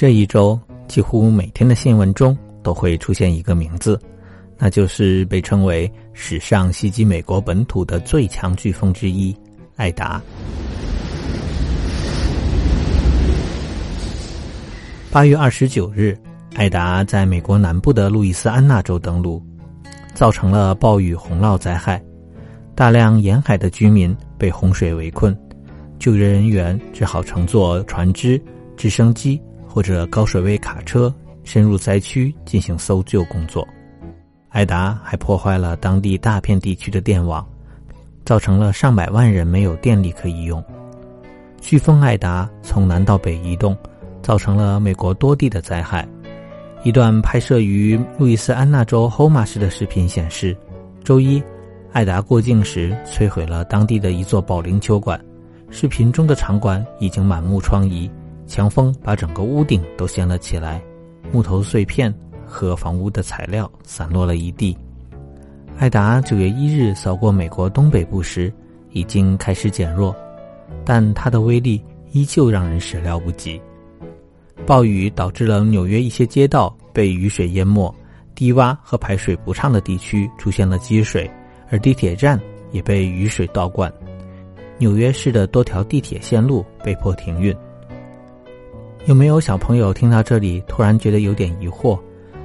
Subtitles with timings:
[0.00, 4.00] 这一周几乎每天的新闻中都会出现一个名字，
[4.56, 9.36] 那就是被称为史上袭击美国本土的最强飓风之一——
[9.76, 10.18] 艾达。
[15.10, 16.16] 八月二十九日，
[16.54, 19.44] 艾达在美国南部的路易斯安那州登陆，
[20.14, 22.02] 造成了暴雨洪涝灾害，
[22.74, 25.38] 大量沿海的居民被洪水围困。
[25.98, 28.42] 救援人员只好乘坐船只、
[28.78, 29.38] 直升机
[29.72, 33.66] 或者高水位卡车深入灾区进行搜救工作。
[34.48, 37.46] 艾达还破坏了当地大片地区的电网，
[38.24, 40.62] 造成了上百万人没有电力可以用。
[41.62, 43.76] 飓风艾达从南到北移动，
[44.22, 46.06] 造成了美国多地的灾害。
[46.82, 50.56] 一段拍摄于路易斯安那州 Houma 市的视频显示，
[51.04, 51.40] 周一，
[51.92, 55.20] 艾达过境时摧毁了当地的一座保龄球馆。
[55.70, 58.10] 视频中的场馆已经满目疮痍，
[58.50, 60.82] 强风把整个屋顶都掀了起来，
[61.30, 62.12] 木头碎片
[62.44, 64.76] 和房屋的材料散落了一地。
[65.78, 68.52] 艾达九月一日扫过美国东北部时，
[68.90, 70.12] 已经开始减弱，
[70.84, 73.62] 但它的威力依旧让人始料不及。
[74.66, 77.94] 暴雨导致了纽约一些街道被雨水淹没，
[78.34, 81.30] 低洼和排水不畅的地区出现了积水，
[81.70, 82.38] 而地铁站
[82.72, 83.90] 也被雨水倒灌。
[84.76, 87.56] 纽约市的多条地铁线路被迫停运。
[89.06, 91.98] 有没有小朋友听到这里突然觉得有点疑惑？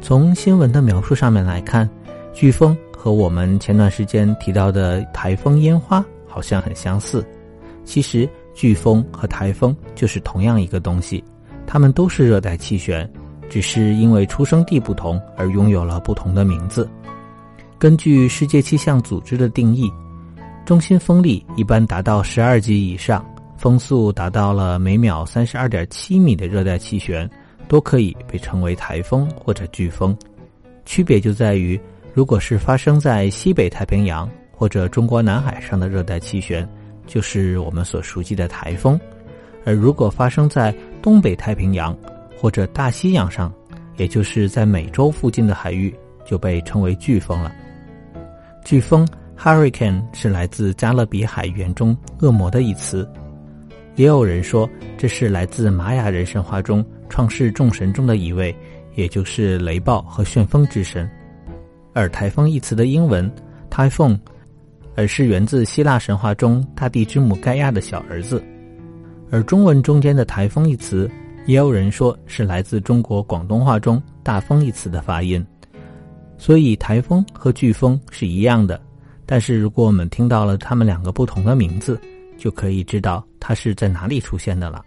[0.00, 1.88] 从新闻的描述上面来看，
[2.34, 7.24] 飓风和我们前段时间提到的台风烟花好像很相似。
[7.84, 11.22] 其实，飓风和台风就是同样一个东西，
[11.66, 13.08] 它们都是热带气旋，
[13.50, 16.88] 只是因为出生地不同而拥有了不同的名字。
[17.78, 19.90] 根据世界气象组织的定义。
[20.64, 23.24] 中心风力一般达到十二级以上，
[23.58, 27.28] 风速达到了每秒三十二点七米的热带气旋，
[27.66, 30.16] 都可以被称为台风或者飓风。
[30.86, 31.78] 区别就在于，
[32.14, 36.66] 如果是发生在西北太平洋或者中国南海上的热带气旋，
[37.04, 38.96] 就是我们所熟悉的台风；
[39.64, 41.94] 而如果发生在东北太平洋
[42.40, 43.52] 或者大西洋上，
[43.96, 45.92] 也就是在美洲附近的海域，
[46.24, 47.52] 就被称为飓风了。
[48.64, 49.04] 飓风。
[49.40, 53.08] Hurricane 是来自加勒比海语言中“恶魔”的一词，
[53.98, 58.54] 也有人说这是来自玛雅人神话中创世众神中的一位，
[58.94, 61.10] 也就是雷暴和旋风之神。
[61.94, 63.28] 而“台风”一词的英文
[63.68, 64.16] “typhoon”，
[64.94, 68.40] 而是源自希腊神话中大地之母盖亚的小儿子。
[69.32, 71.10] 而中文中间的“台风”一词，
[71.46, 75.44] 也有人说是来自中国广东话中“大风”一词的发音。
[76.36, 78.80] 所以，台风和飓风是一样的。
[79.26, 82.00] 但是，如果我们听到了它们两个不同的名字，
[82.38, 84.82] 就可以知道它是在哪里出现的了。